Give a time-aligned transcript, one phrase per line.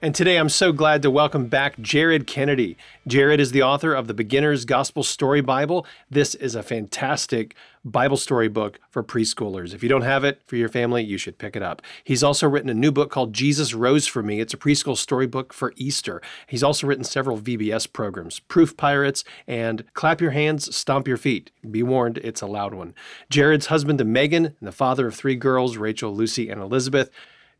[0.00, 2.76] And today I'm so glad to welcome back Jared Kennedy.
[3.08, 5.84] Jared is the author of the Beginner's Gospel Story Bible.
[6.08, 9.74] This is a fantastic Bible story book for preschoolers.
[9.74, 11.82] If you don't have it for your family, you should pick it up.
[12.04, 14.38] He's also written a new book called Jesus Rose for Me.
[14.38, 16.22] It's a preschool storybook for Easter.
[16.46, 21.50] He's also written several VBS programs, Proof Pirates and Clap Your Hands, Stomp Your Feet.
[21.68, 22.94] Be warned, it's a loud one.
[23.30, 27.10] Jared's husband to Megan and the father of three girls, Rachel, Lucy, and Elizabeth.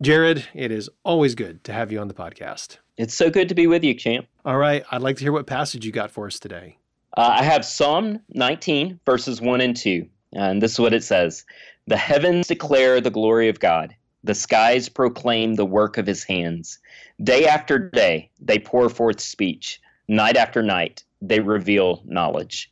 [0.00, 2.78] Jared, it is always good to have you on the podcast.
[2.96, 4.28] It's so good to be with you, champ.
[4.44, 6.78] All right, I'd like to hear what passage you got for us today.
[7.16, 10.06] Uh, I have Psalm 19, verses 1 and 2.
[10.34, 11.44] And this is what it says
[11.88, 16.78] The heavens declare the glory of God, the skies proclaim the work of his hands.
[17.20, 19.80] Day after day, they pour forth speech.
[20.06, 22.70] Night after night, they reveal knowledge.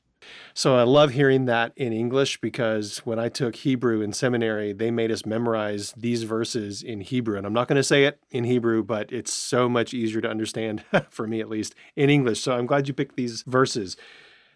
[0.55, 4.91] So I love hearing that in English because when I took Hebrew in seminary, they
[4.91, 7.37] made us memorize these verses in Hebrew.
[7.37, 10.29] And I'm not going to say it in Hebrew, but it's so much easier to
[10.29, 12.41] understand, for me at least, in English.
[12.41, 13.97] So I'm glad you picked these verses.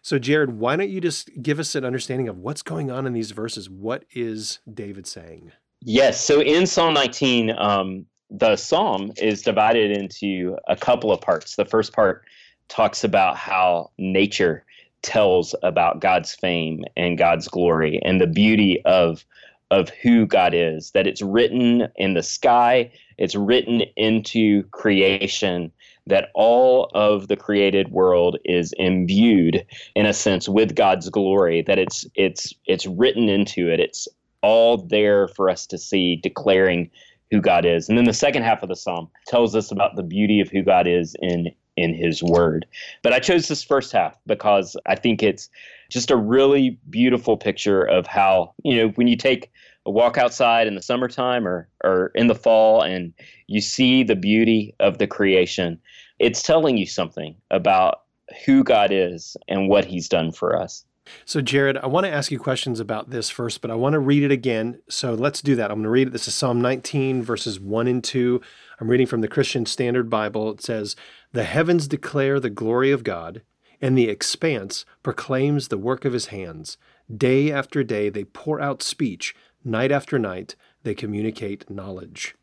[0.03, 3.13] So, Jared, why don't you just give us an understanding of what's going on in
[3.13, 3.69] these verses?
[3.69, 5.53] What is David saying?
[5.83, 6.23] Yes.
[6.25, 11.57] So in Psalm 19, um, the psalm is divided into a couple of parts.
[11.57, 12.25] The first part
[12.69, 14.65] talks about how nature
[15.03, 19.25] tells about God's fame and God's glory and the beauty of
[19.71, 25.71] of who God is, that it's written in the sky, it's written into creation,
[26.07, 31.79] that all of the created world is imbued in a sense with God's glory, that
[31.79, 33.79] it's it's it's written into it.
[33.79, 34.09] It's
[34.43, 36.91] all there for us to see declaring
[37.31, 37.89] who God is.
[37.89, 40.63] And then the second half of the psalm tells us about the beauty of who
[40.63, 42.67] God is in in his word.
[43.03, 45.49] But I chose this first half because I think it's
[45.91, 49.51] just a really beautiful picture of how, you know, when you take
[49.87, 53.13] a walk outside in the summertime or, or in the fall and
[53.47, 55.81] you see the beauty of the creation,
[56.19, 58.03] it's telling you something about
[58.45, 60.85] who God is and what he's done for us.
[61.25, 63.99] So, Jared, I want to ask you questions about this first, but I want to
[63.99, 64.81] read it again.
[64.89, 65.71] So, let's do that.
[65.71, 66.11] I'm going to read it.
[66.11, 68.41] This is Psalm 19, verses 1 and 2.
[68.81, 70.51] I'm reading from the Christian Standard Bible.
[70.51, 70.97] It says,
[71.33, 73.43] The heavens declare the glory of God,
[73.81, 76.79] and the expanse proclaims the work of his hands.
[77.15, 79.35] Day after day, they pour out speech.
[79.65, 82.35] Night after night, they communicate knowledge.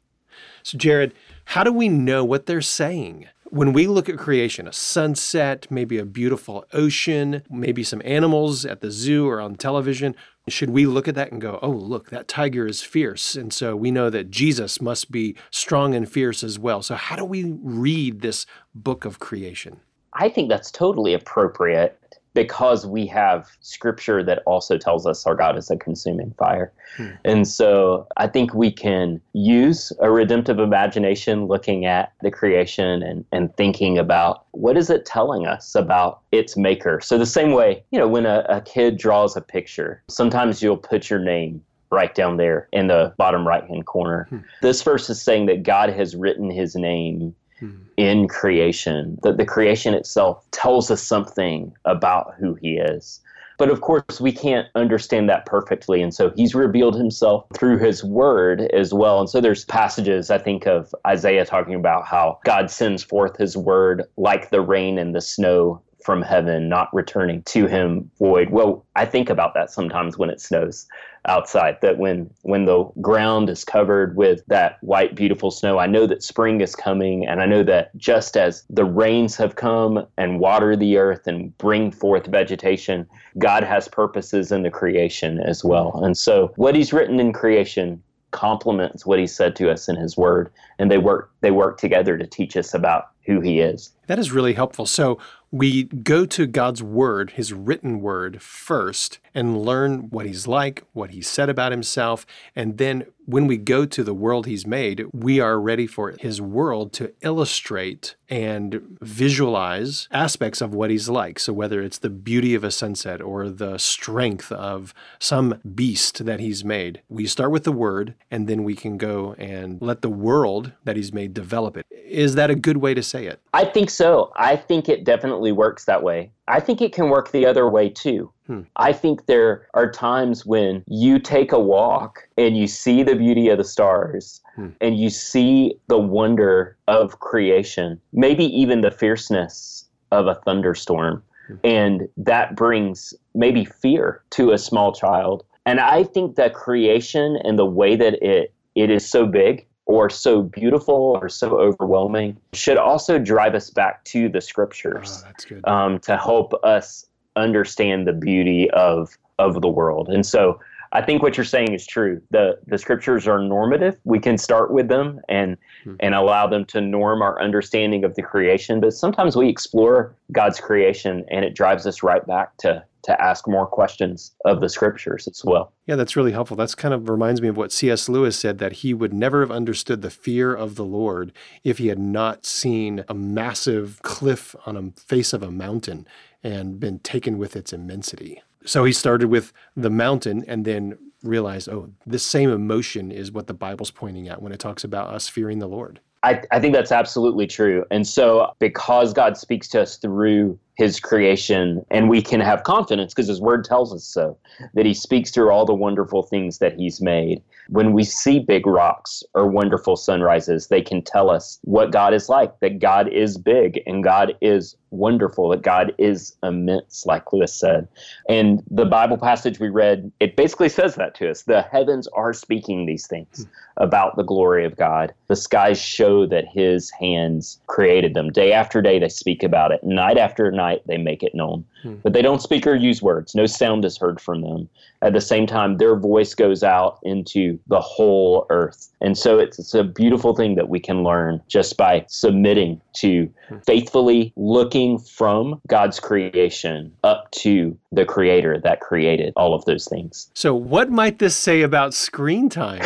[0.63, 1.13] So, Jared,
[1.45, 3.27] how do we know what they're saying?
[3.49, 8.81] When we look at creation, a sunset, maybe a beautiful ocean, maybe some animals at
[8.81, 10.15] the zoo or on television,
[10.49, 13.35] should we look at that and go, oh, look, that tiger is fierce?
[13.35, 16.81] And so we know that Jesus must be strong and fierce as well.
[16.81, 19.79] So, how do we read this book of creation?
[20.13, 21.99] I think that's totally appropriate
[22.33, 26.71] because we have scripture that also tells us our God is a consuming fire.
[26.95, 27.07] Hmm.
[27.25, 33.25] And so I think we can use a redemptive imagination looking at the creation and,
[33.31, 36.99] and thinking about what is it telling us about its maker.
[37.01, 40.77] So the same way, you know, when a, a kid draws a picture, sometimes you'll
[40.77, 44.27] put your name right down there in the bottom right hand corner.
[44.29, 44.39] Hmm.
[44.61, 47.75] This verse is saying that God has written his name hmm.
[47.97, 53.21] in creation, that the creation itself tells us something about who he is.
[53.57, 56.01] But of course, we can't understand that perfectly.
[56.01, 59.19] And so he's revealed himself through his word as well.
[59.19, 63.57] And so there's passages, I think, of Isaiah talking about how God sends forth his
[63.57, 68.51] word like the rain and the snow from heaven, not returning to him void.
[68.51, 70.87] Well, I think about that sometimes when it snows
[71.27, 76.07] outside that when when the ground is covered with that white beautiful snow i know
[76.07, 80.39] that spring is coming and i know that just as the rains have come and
[80.39, 83.05] water the earth and bring forth vegetation
[83.37, 86.01] god has purposes in the creation as well.
[86.03, 88.01] And so what he's written in creation
[88.31, 92.17] complements what he said to us in his word and they work they work together
[92.17, 95.19] to teach us about who he is that is really helpful so
[95.51, 101.11] we go to God's word, his written word, first and learn what he's like, what
[101.11, 102.25] he said about himself.
[102.55, 106.41] And then when we go to the world he's made, we are ready for his
[106.41, 111.37] world to illustrate and visualize aspects of what he's like.
[111.39, 116.39] So, whether it's the beauty of a sunset or the strength of some beast that
[116.39, 120.09] he's made, we start with the word and then we can go and let the
[120.09, 121.85] world that he's made develop it.
[121.91, 123.39] Is that a good way to say say it.
[123.53, 124.31] I think so.
[124.35, 126.31] I think it definitely works that way.
[126.47, 128.31] I think it can work the other way too.
[128.45, 128.61] Hmm.
[128.75, 133.49] I think there are times when you take a walk and you see the beauty
[133.49, 134.69] of the stars hmm.
[134.79, 141.23] and you see the wonder of creation, maybe even the fierceness of a thunderstorm.
[141.47, 141.55] Hmm.
[141.63, 145.43] And that brings maybe fear to a small child.
[145.65, 150.09] And I think that creation and the way that it it is so big or
[150.09, 155.23] so beautiful or so overwhelming should also drive us back to the scriptures
[155.65, 157.05] oh, um, to help us
[157.35, 160.09] understand the beauty of of the world.
[160.09, 160.59] And so
[160.91, 162.21] I think what you're saying is true.
[162.31, 163.99] The the scriptures are normative.
[164.03, 165.95] We can start with them and hmm.
[165.99, 168.79] and allow them to norm our understanding of the creation.
[168.79, 173.47] But sometimes we explore God's creation and it drives us right back to to ask
[173.47, 175.71] more questions of the scriptures as well.
[175.85, 176.57] Yeah, that's really helpful.
[176.57, 178.09] That's kind of reminds me of what C.S.
[178.09, 181.31] Lewis said that he would never have understood the fear of the Lord
[181.63, 186.05] if he had not seen a massive cliff on the face of a mountain
[186.43, 188.41] and been taken with its immensity.
[188.67, 193.47] So he started with the mountain and then realized, oh, this same emotion is what
[193.47, 196.01] the Bible's pointing at when it talks about us fearing the Lord.
[196.23, 197.85] I, I think that's absolutely true.
[197.91, 203.13] And so, because God speaks to us through his creation, and we can have confidence
[203.13, 204.37] because his word tells us so,
[204.75, 207.41] that he speaks through all the wonderful things that he's made.
[207.69, 212.29] When we see big rocks or wonderful sunrises, they can tell us what God is
[212.29, 217.53] like, that God is big and God is wonderful, that God is immense, like Lewis
[217.53, 217.87] said.
[218.29, 221.43] And the Bible passage we read, it basically says that to us.
[221.43, 223.47] The heavens are speaking these things
[223.77, 225.13] about the glory of God.
[225.27, 228.31] The skies show that his hands created them.
[228.31, 229.83] Day after day, they speak about it.
[229.83, 231.65] Night after night, they make it known.
[231.83, 231.95] Hmm.
[232.03, 233.35] But they don't speak or use words.
[233.35, 234.69] No sound is heard from them.
[235.01, 238.89] At the same time, their voice goes out into the whole earth.
[238.99, 243.29] And so it's, it's a beautiful thing that we can learn just by submitting to
[243.47, 243.57] hmm.
[243.65, 250.29] faithfully looking from God's creation up to the creator that created all of those things.
[250.47, 252.81] So, what might this say about screen time?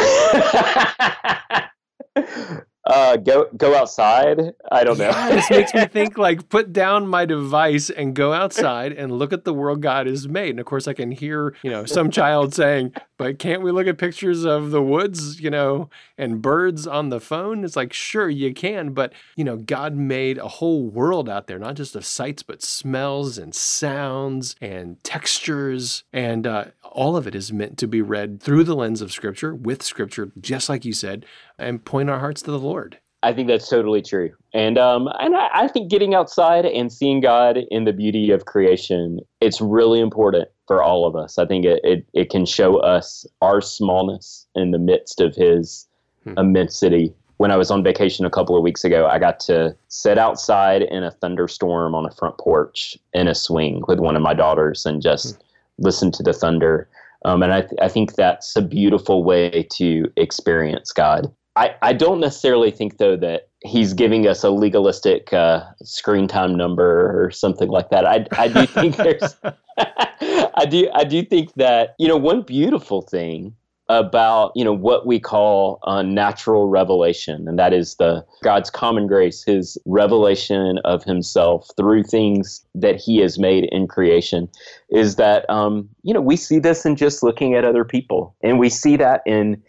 [2.91, 4.53] uh, go go outside.
[4.71, 5.09] I don't know.
[5.09, 9.31] Yeah, this makes me think like put down my device and go outside and look
[9.31, 10.51] at the world God has made.
[10.51, 13.85] And of course, I can hear you know some child saying, "But can't we look
[13.85, 18.27] at pictures of the woods, you know, and birds on the phone?" It's like sure
[18.27, 22.03] you can, but you know God made a whole world out there, not just of
[22.03, 27.87] sights, but smells and sounds and textures, and uh, all of it is meant to
[27.87, 31.23] be read through the lens of Scripture, with Scripture, just like you said,
[31.59, 32.97] and point our hearts to the Lord.
[33.23, 37.21] I think that's totally true, and um, and I, I think getting outside and seeing
[37.21, 41.37] God in the beauty of creation, it's really important for all of us.
[41.37, 45.87] I think it it, it can show us our smallness in the midst of His
[46.23, 46.33] hmm.
[46.37, 47.13] immensity.
[47.37, 50.83] When I was on vacation a couple of weeks ago, I got to sit outside
[50.83, 54.85] in a thunderstorm on a front porch in a swing with one of my daughters
[54.85, 55.35] and just.
[55.35, 55.41] Hmm
[55.81, 56.87] listen to the thunder.
[57.25, 61.31] Um, and I, th- I think that's a beautiful way to experience God.
[61.55, 66.55] I, I don't necessarily think, though, that he's giving us a legalistic uh, screen time
[66.55, 68.05] number or something like that.
[68.05, 69.35] I, I do think there's,
[69.77, 73.55] I do, I do think that, you know, one beautiful thing
[73.91, 79.05] about you know what we call uh, natural revelation and that is the god's common
[79.05, 84.47] grace his revelation of himself through things that he has made in creation
[84.91, 88.59] is that um, you know we see this in just looking at other people and
[88.59, 89.61] we see that in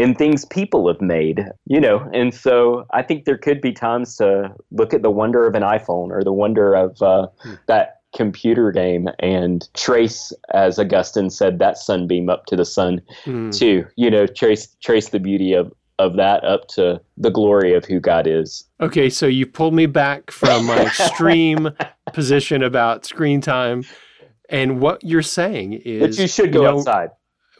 [0.00, 4.16] in things people have made you know and so i think there could be times
[4.16, 7.54] to look at the wonder of an iphone or the wonder of uh, hmm.
[7.66, 13.56] that computer game and trace as augustine said that sunbeam up to the sun mm.
[13.56, 17.84] too you know trace trace the beauty of of that up to the glory of
[17.84, 21.68] who god is okay so you pulled me back from my extreme
[22.12, 23.84] position about screen time
[24.48, 27.10] and what you're saying is that you should go you know, outside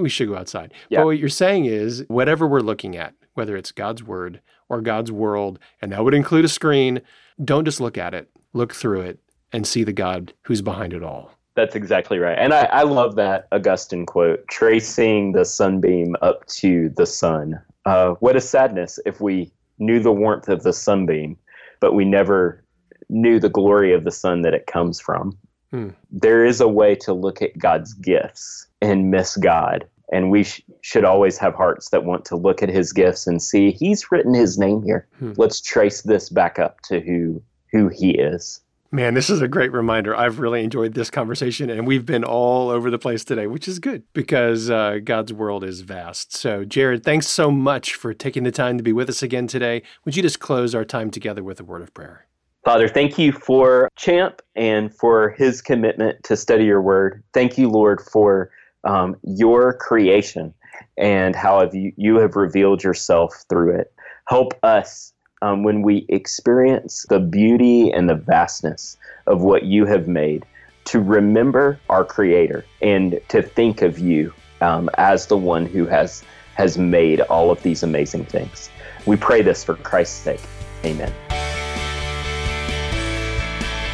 [0.02, 1.00] we should go outside yeah.
[1.00, 5.12] but what you're saying is whatever we're looking at whether it's god's word or god's
[5.12, 7.00] world and that would include a screen
[7.45, 9.19] don't just look at it look through it
[9.52, 11.33] and see the God who's behind it all.
[11.54, 12.38] That's exactly right.
[12.38, 17.61] And I, I love that Augustine quote tracing the sunbeam up to the sun.
[17.85, 21.37] Uh, what a sadness if we knew the warmth of the sunbeam,
[21.80, 22.62] but we never
[23.09, 25.37] knew the glory of the sun that it comes from.
[25.70, 25.90] Hmm.
[26.10, 29.86] There is a way to look at God's gifts and miss God.
[30.12, 33.40] And we sh- should always have hearts that want to look at his gifts and
[33.40, 35.06] see he's written his name here.
[35.18, 35.32] Hmm.
[35.36, 38.60] Let's trace this back up to who who he is.
[38.92, 40.16] Man, this is a great reminder.
[40.16, 43.78] I've really enjoyed this conversation, and we've been all over the place today, which is
[43.78, 46.34] good because uh, God's world is vast.
[46.34, 49.82] So, Jared, thanks so much for taking the time to be with us again today.
[50.04, 52.26] Would you just close our time together with a word of prayer?
[52.64, 57.23] Father, thank you for Champ and for his commitment to study your word.
[57.33, 58.50] Thank you, Lord, for
[58.85, 60.52] um, your creation
[60.99, 63.93] and how have you, you have revealed yourself through it.
[64.29, 70.07] Help us um, when we experience the beauty and the vastness of what you have
[70.07, 70.45] made
[70.85, 76.23] to remember our Creator and to think of you um, as the one who has
[76.55, 78.69] has made all of these amazing things.
[79.07, 80.43] We pray this for Christ's sake.
[80.85, 81.39] Amen.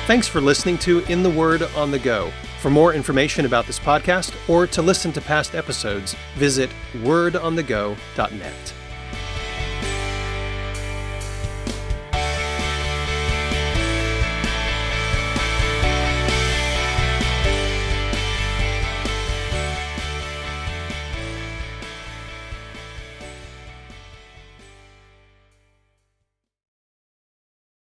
[0.07, 2.31] Thanks for listening to In the Word on the Go.
[2.61, 8.75] For more information about this podcast or to listen to past episodes, visit wordonthego.net.